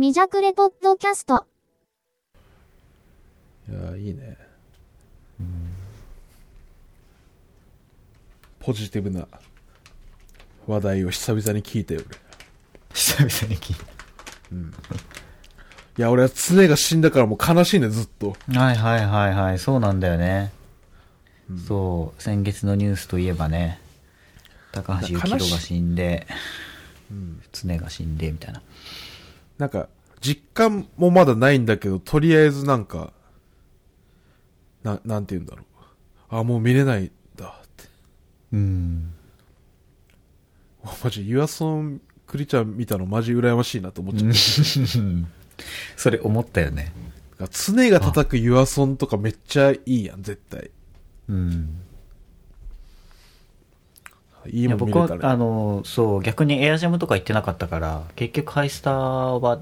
[0.00, 1.44] 未弱レポッドキャスト。
[3.68, 4.34] いやいいね、
[8.60, 9.28] ポジティブな
[10.66, 12.16] 話題を久々に聞いたよ俺。
[12.94, 13.76] 久々に聞い
[15.98, 18.34] いや俺は常が死んだからもう悲しいねずっと。
[18.50, 18.58] た。
[18.58, 20.50] はいはいはいはい、そうなんだよね。
[21.68, 23.78] そう、先月のニュースといえばね、
[24.72, 26.26] 高橋幸宏が死んで、
[27.52, 28.62] 常が死んで、みたいな。
[29.60, 29.88] なんか
[30.22, 33.12] 実感もまだないんだけどとりあえずなんか
[34.82, 37.84] ななんて言うんだろうあもう見れないんだって
[38.52, 39.12] うん。
[41.04, 44.38] マジユアソンクリちゃん見たのマジ羨ましいなと思っちゃった
[45.96, 46.92] それ思ったよね。
[47.50, 50.70] 常が叩くユアソンとかめっちゃいいやん絶対
[51.28, 51.80] うん。
[54.46, 58.94] いいいや僕はもん見れた、らあの、そう、逆にエアジャムとか行ってなかったから、結局ハイスター
[59.40, 59.60] は、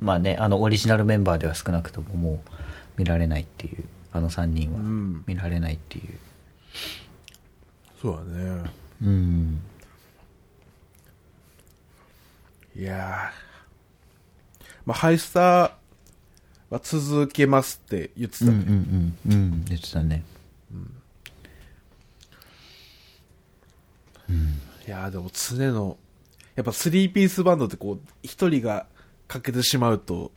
[0.00, 2.50] まあね、あの、オリジナルメンバーでは少なくとももう
[2.96, 6.18] 見られないっていう、あの3人はうん見られないっていう。
[8.00, 8.70] そうだね
[9.02, 9.60] うん。
[12.74, 13.46] いやー
[14.86, 15.70] まあハイスター
[16.70, 19.32] は続けますって言ってたね、うんうんうん。
[19.32, 20.22] うん、言ってたね。
[24.28, 25.96] いやーでも常の
[26.54, 28.86] やっぱスリーピースバンドってこう一人が
[29.28, 30.30] 欠けてしまうと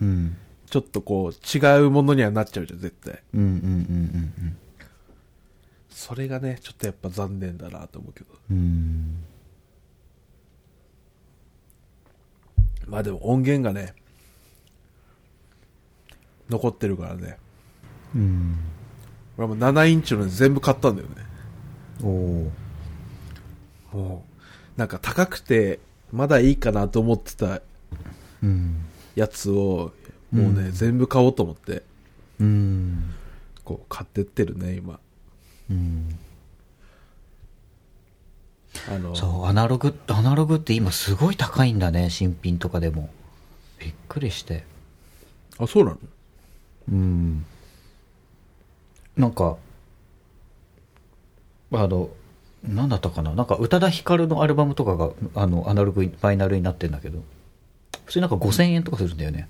[0.00, 0.36] うん。
[0.70, 4.56] ちょっとこう違うものにはなっちゃうじゃん絶対うんうんうんうん
[5.90, 8.56] それがねちょっとやっぱ残念だなと思うけどうん。
[8.56, 9.24] うん。
[12.86, 13.94] まあでも音源がね
[16.48, 17.38] 残ってるからね
[18.14, 18.58] うん。
[19.36, 21.14] 俺も7インチの全部買ったんだよね
[22.02, 22.52] おお。
[23.92, 24.24] も
[24.76, 25.80] うなんか高くて
[26.12, 27.62] まだいいかなと思ってた
[28.42, 28.84] うん。
[29.14, 29.92] やつを
[30.32, 31.82] もうね、全部買おうと思って
[32.40, 33.14] うん。
[33.64, 35.00] こう買ってってるね今
[35.70, 36.18] うん。
[38.88, 43.10] あのそう、アナログ、アナログって今すごい高いんだね、新品とかでも。
[43.78, 44.64] びっくりして。
[45.58, 45.98] あそうなの？
[46.92, 47.44] うん。
[49.16, 49.56] なんか、
[51.72, 52.10] あの、
[52.62, 53.34] なんだったかな？
[53.34, 57.22] なんか宇多田ヒカルのアルバムとかが、あの、アナログ、ファイナルになってんだけど、
[58.08, 59.48] それなんか5000円とかするんだよね。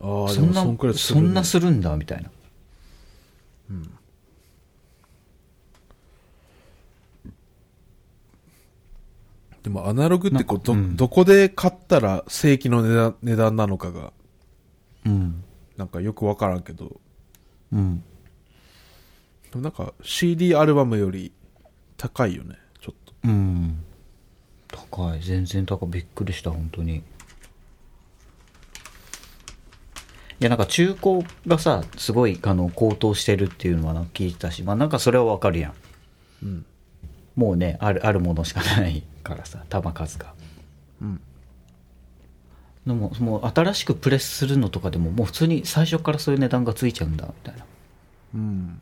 [0.00, 2.30] ああでそんな、もそんくらいすそんなするんだ、みたいな。
[9.62, 14.12] でもアナログってこうど,、うんどこで買ったら正規の値段値段なのかが
[15.04, 15.44] うん。
[15.76, 17.00] なんかよくわからんけど
[17.72, 18.02] うん。
[19.50, 21.32] でもなんか CD アルバムより
[21.96, 23.82] 高いよねちょっとうん。
[24.68, 25.20] 高い。
[25.20, 25.88] 全然高い。
[25.88, 26.96] びっくりした、本当に。
[26.96, 27.02] い
[30.40, 35.74] や、なんか中古がさ、すごい、あの、高騰してるっていうのは聞いてたし、まあなんかそれはわかるやん。
[36.42, 36.66] うん
[37.34, 40.34] もうね、ある、あるものしかないからさ、玉数が。
[41.00, 41.20] うん
[42.84, 47.64] でも、もう新しくプレスするのとかでも、もう普通に最初からそういう値段がついちゃうんだ、みたいな。
[48.34, 48.80] うん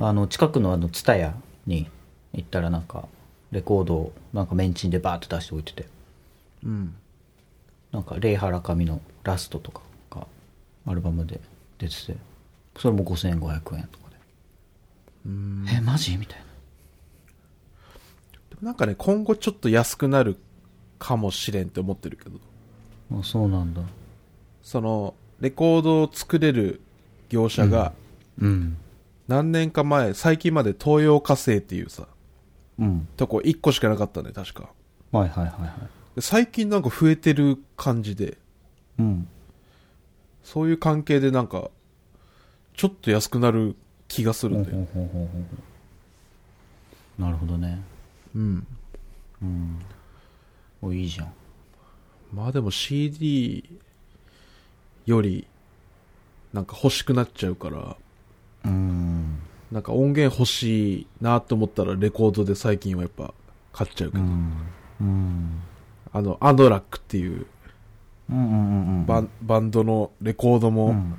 [0.00, 1.34] あの、近くのあの、ツタヤ
[1.66, 1.88] に
[2.32, 3.06] 行ったらなんか、
[3.52, 5.86] レコードをなんかメンチンでバーって出しておいてて。
[6.64, 6.94] うん
[7.92, 10.26] なんか、レイ・ハラカミのラストとかが
[10.86, 11.40] アルバムで
[11.78, 12.16] 出てて、
[12.78, 14.16] それも5500円とかで。
[15.76, 16.16] え、マジ？
[16.16, 16.44] みたいな。
[18.50, 20.38] でもなんかね今後ちょっと安くなる
[20.98, 22.38] かもしれんって思ってるけど
[23.12, 23.82] あ、そうなんだ。
[24.62, 26.80] そのレコードを作れる
[27.28, 27.92] 業者が
[28.40, 28.76] うん。
[29.30, 32.08] 何年か前最近まで東洋火星っていうさ
[32.80, 33.06] うん。
[33.16, 34.70] とこ1個しかなかったね確か
[35.12, 36.16] はいはいはいはい。
[36.16, 38.38] で最近なんか増えてる感じで
[38.98, 39.28] うん。
[40.42, 41.70] そういう関係でなんか
[42.74, 43.76] ちょっと安くなる
[44.08, 45.28] 気がするんだよ、ほうほうほうほ
[47.18, 47.80] うなるほどね。
[48.34, 48.66] うん
[49.42, 49.78] うん。
[50.82, 51.32] お、いいじゃん。
[52.32, 53.78] まあでも CD
[55.06, 55.46] より
[56.52, 57.96] なんか欲しくなっちゃうから
[58.64, 59.38] うん。
[59.70, 63.32] なんか音源欲しいなと思ったらレコードで最近はやっぱ
[63.72, 64.52] 買っちゃうけど、うん。
[65.00, 65.60] うん。
[66.12, 67.46] あのアンドラックっていう
[68.30, 69.06] うんうんうんうん。
[69.42, 71.14] バン,、ドのレコードもうん。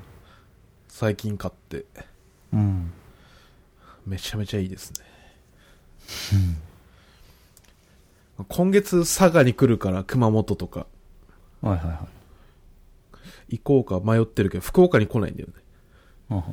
[0.88, 1.86] 最近買って
[2.52, 2.92] うん。
[4.06, 5.06] めちゃめちゃいいですね、
[8.48, 10.86] 今月佐賀に来るから熊本とか
[11.60, 12.08] はいはいは
[13.48, 13.56] い。
[13.58, 15.54] 行こうか迷ってるけど福岡に来ないんだよね
[16.28, 16.48] ははは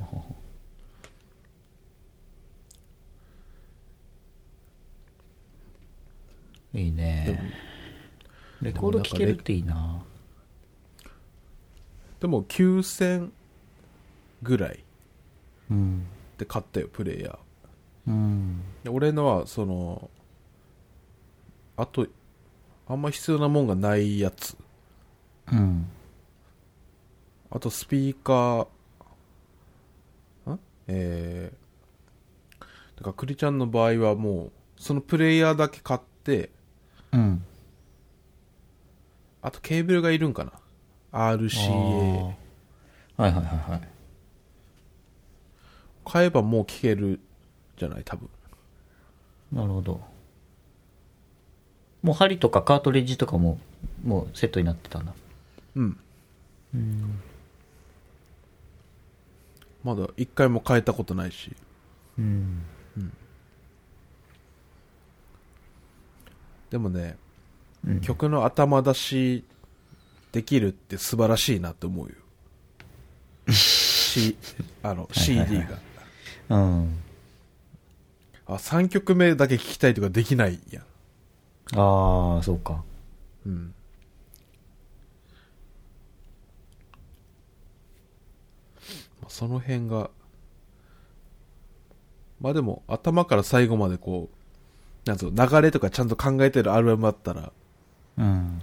[6.74, 7.54] いいね。
[8.62, 10.04] レコード聴けるっていいな。
[12.20, 13.32] でも9000
[14.44, 14.84] ぐらい
[15.72, 16.06] うん
[16.38, 17.38] で買ったよプレイヤー。
[18.08, 18.62] うん。
[18.84, 20.10] で俺のはその
[21.78, 22.08] あと
[22.88, 24.58] あんま必要なもんがないやつ。
[25.52, 25.90] うん。
[27.50, 30.60] あとスピーカーん？
[30.88, 32.60] えー、
[32.98, 36.52] だからクリちゃんの場合はもうそのプレイヤーだけ買って
[37.14, 37.44] うん。
[39.42, 40.52] あとケーブルがいるんかな
[41.12, 42.34] ？RCA はい
[43.22, 43.88] はいはいはい。
[46.06, 47.20] 買えばもう聴ける
[47.78, 48.04] じゃない？
[48.04, 48.30] 多分。
[49.52, 50.02] なるほど。
[52.02, 53.60] もう針とかカートリッジとかも
[54.04, 55.14] もうセットになってたんだ。
[55.76, 55.98] うん。
[59.84, 61.52] まだ一回も変えたことないし。
[62.18, 62.62] うん
[66.70, 67.18] でもね、
[67.86, 68.02] うん。
[68.02, 69.44] 曲の頭出し
[70.32, 72.14] できるって素晴らしいなって思うよ。
[73.52, 74.38] C
[74.84, 75.48] あのはいはいはい。
[75.48, 75.80] CD が。
[76.50, 77.00] うん。
[78.48, 80.84] あ3曲目だけ聴きたいとかできないやん。
[81.76, 82.84] ああそうか。
[83.46, 83.74] うん。
[89.22, 90.10] まあその辺が。
[92.40, 94.39] まあでも頭から最後までこう
[95.10, 97.52] なん流れとかちゃんと考えてるアルバムだったら
[98.18, 98.62] うん。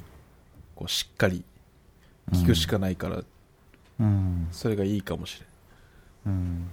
[0.75, 1.43] こうしっかり
[2.32, 3.22] 聴くしかないから、
[4.00, 4.48] うん。
[4.52, 5.40] それがいいかもし
[6.26, 6.34] れん。
[6.34, 6.70] うん。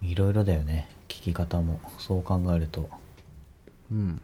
[0.00, 0.88] いろいろだよね。
[1.08, 1.80] 聞き方も。
[1.98, 2.88] そう考えると。
[3.90, 4.20] うん。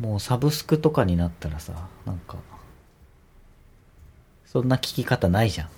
[0.00, 2.36] もうサブスクとかになったらさなんか
[4.50, 5.68] そんな聞き方ないじゃん。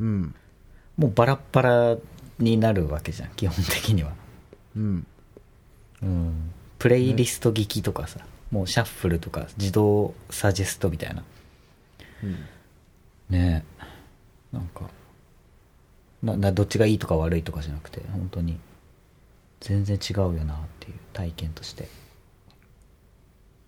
[0.00, 0.34] うん。
[0.98, 1.96] もうバラッバラ
[2.38, 4.12] になるわけじゃん基本的には。
[4.76, 5.06] うん。
[6.02, 6.52] うん。
[6.78, 11.24] プレイリスト聞きとかさ、もうシャッフルとか自動サジェストみたいな。
[12.22, 12.32] うん。
[13.30, 13.64] ね
[14.52, 14.56] え。
[14.56, 14.90] なんか
[16.22, 18.58] ななどっちがいいとか悪いとかじゃなくて本当に
[19.60, 21.88] 全然違うよなっていう体験として。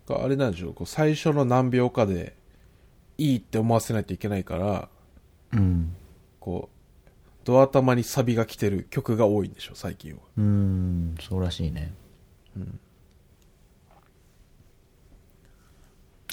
[0.09, 2.35] あれなんでしょうこう最初の何秒かで
[3.23, 4.89] いいって思わせないといけないから
[5.53, 5.95] うん。
[6.39, 7.07] こう
[7.45, 10.19] ドア頭にサビが来てる曲が多いんでしょ最近は。
[10.37, 11.93] うんそうらしいね。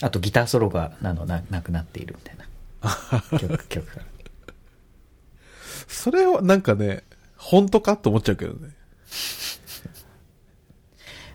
[0.03, 3.39] あとギターソロがなのななくなっているみたいな。
[3.39, 3.97] 曲 曲。
[3.97, 4.03] が
[5.89, 7.03] それはなんかね
[7.37, 8.71] 本当かと思っちゃうけどね。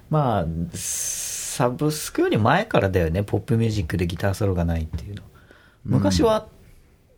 [0.10, 5.24] まあサブスクより前からだよねポップミュージックでギターソロがないっていうの
[5.86, 6.48] 昔は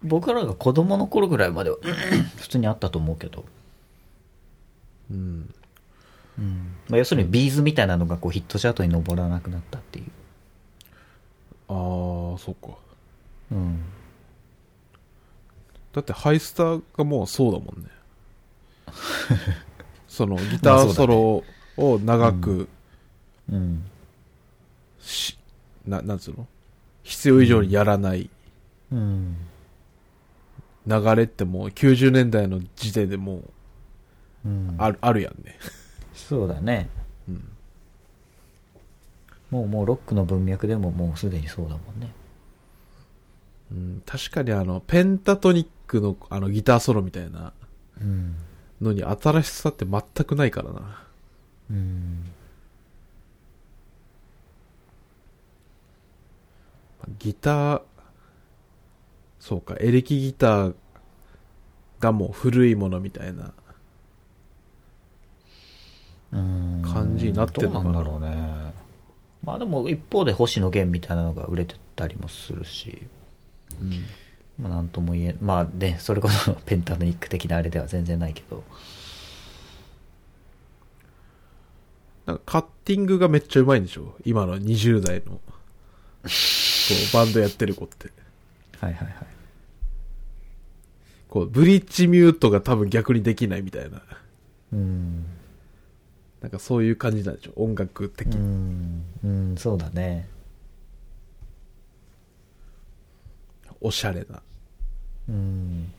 [0.03, 1.77] 僕らが子供の頃ぐらいまでは
[2.37, 3.45] 普通にあったと思うけど。
[5.09, 5.53] うん。
[6.37, 6.75] うん。
[6.89, 10.05] まあ、要するにビーズみたいなのがこうヒットチャートに上らなくなったっていう、
[11.69, 12.77] ああそっか。
[13.51, 13.81] うん、
[15.93, 17.89] だってハイスターがもうそうだもんね。
[20.07, 21.43] そのギターソロ
[21.77, 22.67] を長く
[23.49, 23.85] うん。
[24.99, 25.37] し、
[25.85, 26.47] ななんつうの？
[27.03, 28.21] 必要以上にやらない。
[28.21, 28.29] うん
[28.91, 29.35] 流
[31.15, 33.43] れってもう90年代の時点でもう
[34.45, 34.75] うん。
[34.77, 35.57] ある,、あるやんね。
[36.13, 36.89] そうだね。
[37.27, 37.49] うん。
[39.51, 42.11] もうもうロックの文脈でももうすでにそうだもんね。
[43.71, 47.51] うん、確かにあの、ペンタトニックのあのギターソロみたいな
[47.99, 48.35] うん。
[48.81, 51.03] のに新しさって全くないからな。
[51.71, 52.23] うん。
[57.19, 57.81] ギター、
[59.47, 60.75] そうか、エレキギター
[62.01, 63.53] がもう古いものみたいな。
[66.33, 66.81] うん。
[66.83, 68.03] 感じになってんのかな。
[68.03, 68.73] どうなんだろうね。
[69.45, 73.07] まあでも一方で星野源みたいなのが売れてたりもするし。
[73.81, 74.03] うん。
[74.61, 78.65] まあなんとも言えまあねそれこそペンタトニック的なあれでは全然ないけど。
[82.25, 84.13] なんかカッティングがめっちゃうまいんでしょ？
[84.25, 85.39] 今の20代の、こ
[86.25, 88.11] う、バンドやってる子って。
[88.81, 89.36] はいはいはい
[91.37, 94.01] こう、ブリッジミュートが多分逆にできないみたいな。
[94.73, 95.25] うん
[96.41, 98.37] なんかそういう感じなんでしょ音楽的うに。
[98.37, 100.27] んうんそうだね
[103.81, 104.41] おしゃれな。
[105.29, 105.91] うん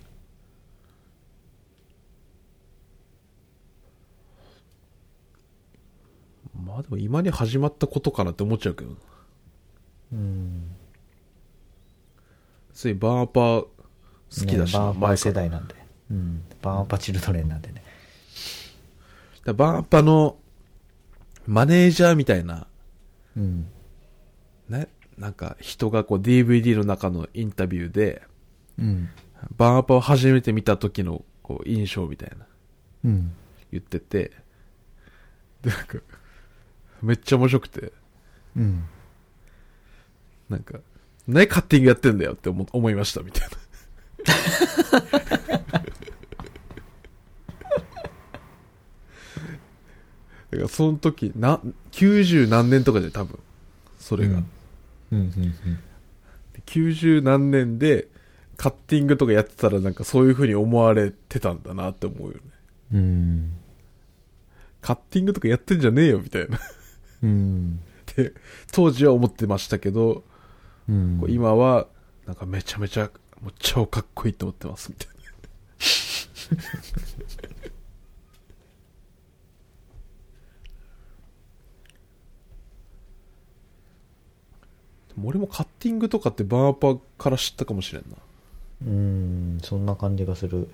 [6.55, 8.97] まあでも今に始まったことかなって思っちゃうけどな。
[10.13, 10.63] うん
[12.75, 13.67] ついバーパー
[14.35, 15.75] 好きだしな、ねバーバー世代なんで
[16.11, 16.43] うん。
[16.63, 17.83] バーンパチルドレンなんでね。
[19.45, 20.37] だバンパの
[21.47, 22.67] マネージャーみたいな、
[23.37, 23.67] うん。
[24.69, 28.23] ね、なんか人がこう DVD の中のインタビューで、
[28.79, 29.09] うん。
[29.57, 32.47] バンパを初めて見た時のこう印象みたいな
[33.05, 33.33] うん。
[33.71, 34.33] 言ってて、
[35.63, 35.99] で、なんか、
[37.03, 37.93] めっちゃ面白くて、
[38.57, 38.85] うん。
[40.49, 40.79] なんか、
[41.27, 43.57] 何カッティングやってんだよって思思いましたみたいな。
[50.51, 51.61] だからその時、な、
[51.93, 53.39] 90何年とかで多分、
[53.99, 54.35] それが。
[54.35, 54.45] うん。
[55.13, 55.21] うん。
[55.21, 55.79] うん。
[56.67, 58.09] 90何年で、
[58.57, 62.41] カッティングとかやってたらなんかそういう風に思われてたんだなって思うよね。
[62.95, 63.53] うん。
[64.81, 66.59] カッティングとかやってんじゃねえよみたいな。
[67.23, 67.81] うん。
[68.11, 68.33] って、
[68.73, 70.25] 当時は思ってましたけど、
[70.89, 71.87] うん今は、
[72.27, 73.11] なんかめちゃめちゃ、
[73.43, 75.15] もう超かっこいいと思ってますみたいな。
[85.25, 88.17] 俺もカッティングとかってバーパーから知ったかもしれんな。
[88.87, 89.59] うん。
[89.63, 90.69] そんな感じがする。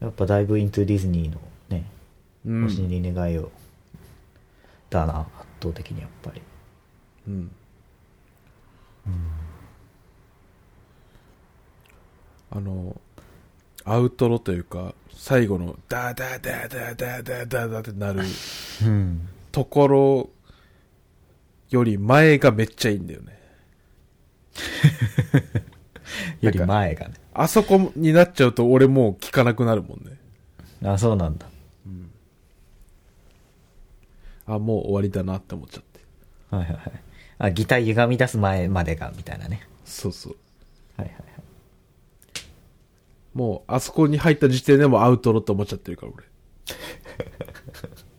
[0.00, 1.86] やっぱだいぶイントゥディズニーのね、
[2.46, 3.50] う星に願いを、
[4.90, 5.28] だな、圧
[5.62, 6.42] 倒的にやっぱり。
[7.28, 7.50] うん。
[12.54, 13.00] あの、
[13.84, 18.22] アウトロというか、最後のダーダーダーダーダーダーダーダーってなる
[18.84, 19.28] うん。
[19.52, 20.30] ところ
[21.70, 23.38] より前がめっちゃいいんだよね。
[26.40, 27.14] より前がね。
[27.32, 30.18] あそこになっちゃうと俺もう聞かなくなるもんね。
[30.88, 31.48] あ、そうなんだ。
[34.46, 36.00] あ、もう終わりだなって思っちゃって。
[36.50, 36.92] はいはいはい。
[37.38, 39.66] あ、ギター歪み出す前までが、みたいなね。
[39.84, 40.36] そうそう。
[40.96, 41.33] はいはいはい。
[43.34, 46.24] もうあそこに入った時点でもうアウトロって思っちゃってるから俺。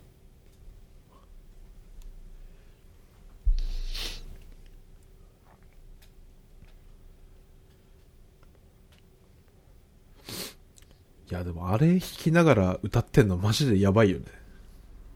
[11.31, 14.25] いやでもあれ弾きながら歌ってんのマジでやばいよね。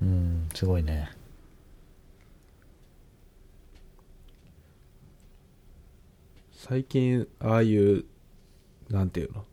[0.01, 1.11] うん、すごいね。
[6.53, 8.05] 最近ああいう
[8.89, 9.45] なんていうの？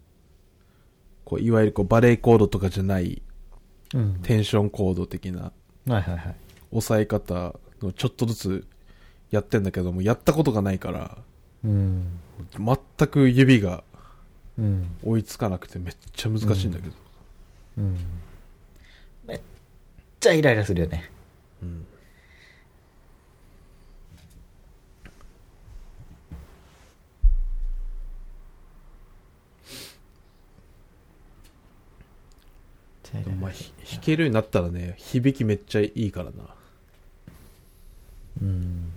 [1.26, 3.20] こういわゆるこうバレエコードとかじゃない
[3.92, 4.20] うん。
[4.22, 5.50] テンションコード的なは
[5.86, 6.34] いはいはい。
[6.72, 8.66] 押さえ方のちょっとずつ
[9.30, 11.18] やってんだけどもやったことがないから
[11.64, 12.20] うん。
[12.58, 13.82] 全く指が
[14.56, 14.96] うん。
[15.04, 16.94] 追いつかなくてめっちゃ難しいんだけど、
[17.78, 17.98] うん。
[19.26, 19.40] めっ
[20.20, 21.10] ちゃイライラするよね。
[21.62, 21.86] うん
[33.24, 36.32] でもまあひ弾けるようになったらね響きめっちゃいいからな
[38.42, 38.92] うん。